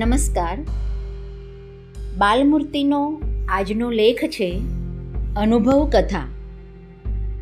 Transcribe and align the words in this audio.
નમસ્કાર. 0.00 0.58
બાલમૂર્તિનો 2.18 3.22
આજનો 3.48 3.90
લેખ 3.90 4.16
છે 4.24 4.62
અનુભવ 5.36 5.90
કથા. 5.92 6.28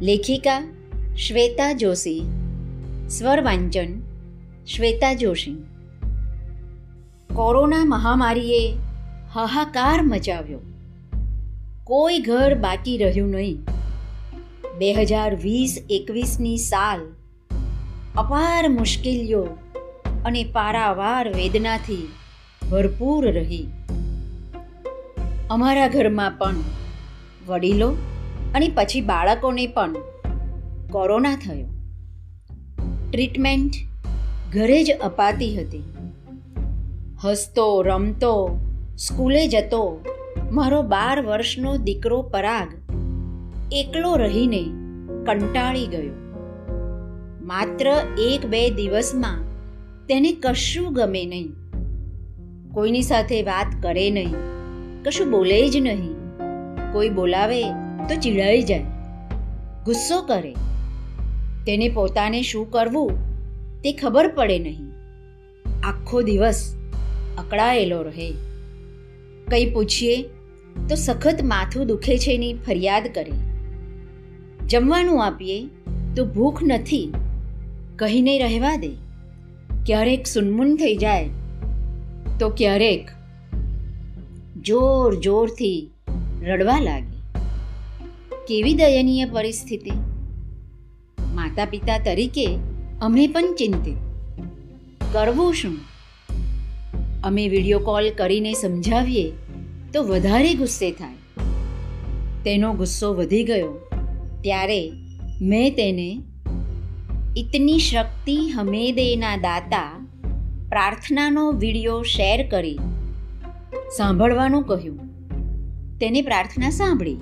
લેખિકા 0.00 0.62
શ્વેતા 1.16 1.72
જોશી. 1.72 2.22
સ્વર 3.10 3.40
વાંચન 3.40 4.00
શ્વેતા 4.66 5.14
જોશી. 5.14 5.56
કોરોના 7.34 7.84
મહામારીએ 7.84 8.74
હાહાકાર 9.34 10.02
મચાવ્યો. 10.02 10.60
કોઈ 11.84 12.18
ઘર 12.18 12.54
બાકી 12.54 12.98
રહ્યું 12.98 13.30
નહીં. 13.30 13.58
બે 14.78 14.94
હજાર 14.94 15.34
વીસ 15.34 15.78
એકવીસની 15.90 16.56
સાલ. 16.56 17.00
અપાર 18.16 18.68
મુશ્કેલીઓ 18.68 19.42
અને 20.24 20.44
પારાવાર 20.44 21.28
વેદનાથી 21.28 22.08
ભરપૂર 22.70 23.32
રહી. 23.32 23.66
અમારા 25.50 25.88
ઘરમાં 25.88 26.30
પણ 26.30 26.54
વડીલો 27.48 27.88
અને 28.54 28.68
પછી 28.74 29.00
બાળકોને 29.00 29.66
પણ 29.66 29.94
કોરોના 30.90 31.36
થયો. 31.36 31.66
ટ્રીટમેન્ટ 33.10 33.72
ઘરે 34.52 34.84
જ 34.84 34.90
અપાતી 34.90 35.58
હતી. 35.58 35.82
હસતો, 37.24 37.82
રમતો, 37.82 38.58
સ્કૂલે 38.98 39.48
જતો, 39.48 40.04
મારો 40.52 40.82
બાર 40.82 41.26
વર્ષનો 41.26 41.76
દીકરો 41.76 42.22
પરાગ 42.22 42.68
એકલો 43.72 44.16
રહીને 44.16 44.62
કંટાળી 45.26 45.86
ગયો. 45.86 46.12
માત્ર 47.42 47.86
એક 48.18 48.46
બે 48.46 48.70
દિવસમાં 48.70 49.38
તેને 50.06 50.32
કશું 50.32 50.92
ગમે 50.92 51.24
નહીં. 51.24 51.67
કોઈની 52.78 53.02
સાથે 53.02 53.42
વાત 53.42 53.70
કરે 53.82 54.10
નહીં, 54.10 54.34
કશું 55.02 55.30
બોલે 55.30 55.68
જ 55.70 55.76
નહીં. 55.76 56.12
કોઈ 56.92 57.08
બોલાવે 57.08 57.62
તો 58.08 58.14
ચીડાઈ 58.14 58.62
જાય, 58.62 58.82
ગુસ્સો 59.84 60.20
કરે. 60.22 60.52
તેને 61.66 61.88
પોતાને 61.88 62.42
શું 62.42 62.70
કરવું 62.70 63.10
તે 63.82 63.92
ખબર 63.92 64.28
પડે 64.28 64.58
નહીં. 64.58 64.84
આખો 65.82 66.22
દિવસ 66.22 66.60
અકળાયેલો 67.38 68.02
રહે. 68.02 68.30
કંઈ 69.50 69.70
પૂછીએ 69.70 70.22
તો 70.88 70.94
સખત 70.94 71.42
માથું 71.44 71.86
દુખે 71.86 72.18
છે 72.18 72.38
ની 72.38 72.54
ફરિયાદ 72.54 73.10
કરે. 73.14 73.34
જમવાનું 74.66 75.24
આપીએ 75.24 75.58
તો 76.16 76.24
ભૂખ 76.24 76.62
નથી, 76.62 77.12
કહીને 77.96 78.38
રહેવા 78.38 78.76
દે. 78.76 78.92
ક્યારેક 79.86 80.26
સુનમુન 80.26 80.76
થઈ 80.76 80.96
જાય 80.96 81.28
તો 82.40 82.48
ક્યારેક 82.48 83.08
જોર 84.60 85.14
જોરથી 85.14 85.90
રડવા 86.42 86.80
લાગી. 86.80 87.18
કેવી 88.48 88.74
દયનીય 88.74 89.24
પરિસ્થિતિ? 89.24 89.90
માતા 91.34 91.64
પિતા 91.64 91.98
તરીકે 91.98 92.58
અમે 93.00 93.26
પણ 93.26 93.54
ચિંતિત. 93.54 93.96
કરવું 95.12 95.54
શું? 95.54 95.76
અમે 97.24 97.48
વીડિયો 97.48 97.78
કોલ 97.78 98.10
કરીને 98.10 98.52
સમજાવીએ 98.52 99.32
તો 99.92 100.02
વધારે 100.02 100.54
ગુસ્સે 100.54 100.90
થાય. 100.90 101.44
તેનો 102.44 102.72
ગુસ્સો 102.72 103.14
વધી 103.14 103.44
ગયો 103.44 103.74
ત્યારે 104.40 104.92
મેં 105.40 105.74
તેને, 105.74 106.22
ઇતની 107.36 107.78
શક્તિ 107.78 108.36
હમે 108.36 108.92
દેના 108.92 109.36
દાતા 109.36 110.07
પ્રાર્થનાનો 110.68 111.52
વીડિયો 111.52 112.02
શેર 112.02 112.48
કરી 112.48 112.78
સાંભળવાનું 113.96 114.62
કહ્યું. 114.62 114.98
તેને 115.98 116.22
પ્રાર્થના 116.22 116.70
સાંભળી. 116.70 117.14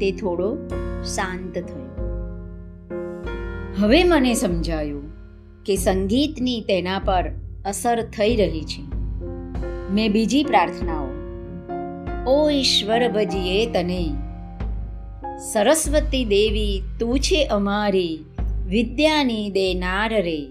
તે 0.00 0.12
થોડો 0.12 0.56
શાંત 1.04 1.54
થયો. 1.54 2.06
હવે 3.78 4.04
મને 4.04 4.34
સમજાયું 4.34 5.02
કે 5.64 5.76
સંગીતની 5.76 6.60
તેના 6.60 6.98
પર 6.98 7.24
અસર 7.64 8.02
થઈ 8.02 8.36
રહી 8.36 8.60
છે. 8.60 8.82
મેં 9.90 10.12
બીજી 10.12 10.44
પ્રાર્થનાઓ. 10.44 11.06
ઓ 12.32 12.50
ઈશ્વર 12.50 13.12
ભજીએ 13.12 13.66
તને. 13.66 14.12
સરસ્વતી 15.52 16.24
દેવી 16.24 16.82
તું 17.00 17.18
છે 17.18 17.44
અમારી. 17.44 18.24
વિદ્યાની 18.66 19.50
દેનાર 19.50 20.22
રે. 20.22 20.46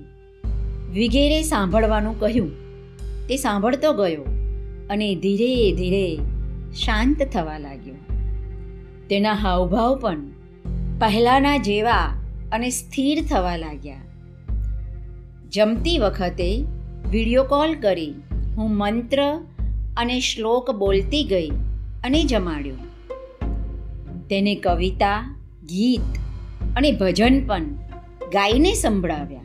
વિગેરે 0.93 1.41
સાંભળવાનું 1.41 2.19
કહ્યું. 2.19 2.51
તે 3.27 3.37
સાંભળતો 3.37 3.93
ગયો 3.93 4.21
અને 4.89 5.15
ધીરે 5.15 5.71
ધીરે 5.71 6.19
શાંત 6.73 7.23
થવા 7.23 7.57
લાગ્યો. 7.57 7.95
તેના 9.09 9.33
હાવભાવ 9.33 9.95
પણ 9.95 10.21
પહેલાંના 10.99 11.57
જેવા 11.57 12.15
અને 12.51 12.69
સ્થિર 12.69 13.23
થવા 13.29 13.55
લાગ્યા. 13.57 13.97
જમતી 15.51 15.97
વખતે 15.97 16.65
વીડિયો 17.11 17.43
કોલ 17.43 17.75
કરી 17.75 18.13
હું 18.57 18.77
મંત્ર 18.77 19.41
અને 19.97 20.19
શ્લોક 20.19 20.71
બોલતી 20.71 21.23
ગઈ 21.23 21.49
અને 22.03 22.23
જમાડ્યો. 22.23 22.73
તેને 24.29 24.55
કવિતા, 24.55 25.35
ગીત 25.63 26.17
અને 26.77 26.91
ભજન 26.91 27.47
પણ 27.47 27.63
ગાઈને 28.33 28.73
સંભળાવ્યા. 28.73 29.41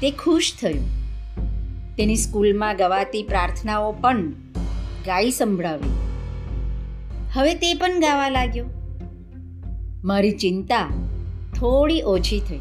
તે 0.00 0.10
ખુશ 0.10 0.52
થયું. 0.62 1.04
તેની 1.96 2.16
સ્કૂલમાં 2.16 2.76
ગવાતી 2.76 3.22
પ્રાર્થનાઓ 3.22 3.92
પણ 3.92 4.30
ગાઈ 5.06 5.30
સંભળાવી. 5.30 5.90
હવે 7.32 7.54
તે 7.54 7.74
પણ 7.74 8.00
ગાવા 8.00 8.28
લાગ્યો. 8.28 8.64
મારી 10.04 10.30
ચિંતા 10.30 10.90
થોડી 11.60 12.02
ઓછી 12.02 12.42
થઈ. 12.48 12.60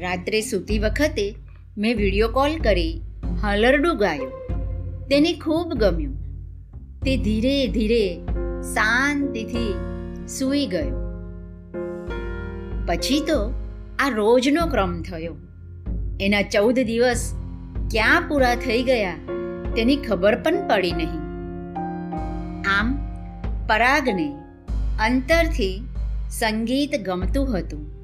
રાત્રે 0.00 0.40
સૂતી 0.40 0.78
વખતે 0.78 1.34
મેં 1.78 1.96
વીડિયો 1.96 2.28
કોલ 2.28 2.58
કરી 2.58 3.00
હલરડું 3.42 3.96
ગાયું. 3.96 4.32
તેને 5.08 5.32
ખૂબ 5.32 5.72
ગમ્યું. 5.72 6.14
તે 7.00 7.16
ધીરે 7.16 7.66
ધીરે 7.66 8.20
શાંતિથી 8.74 9.74
સૂઈ 10.28 10.66
ગયો. 10.66 11.06
પછી 12.86 13.20
તો 13.20 13.52
આ 13.98 14.08
રોજનો 14.08 14.66
ક્રમ 14.66 15.02
થયો. 15.02 15.36
એના 16.20 16.42
ચૌદ 16.42 16.78
દિવસ 16.80 17.34
ક્યાં 17.90 18.22
પૂરા 18.28 18.54
થઈ 18.54 18.82
ગયા 18.82 19.16
તેની 19.76 19.96
ખબર 19.96 20.42
પણ 20.42 20.68
પડી 20.68 20.92
નહીં. 20.92 21.20
આમ 22.62 22.96
પરાગને 23.66 24.34
અંતરથી 25.00 25.82
સંગીત 26.30 26.94
ગમતું 26.96 27.58
હતું. 27.58 27.96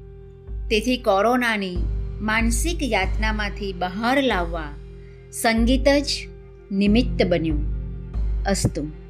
તેથી 0.67 0.97
કોરોનાની 0.97 1.77
માનસિક 2.21 2.83
યાતનામાંથી 2.83 3.73
બહાર 3.73 4.23
લાવવા 4.23 4.67
સંગીત 5.31 5.87
જ 5.87 6.27
નિમિત્ત 6.71 7.27
બન્યું 7.27 7.65
અસ્તુ. 8.43 9.02